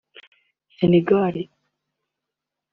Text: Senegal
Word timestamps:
Senegal 0.77 1.37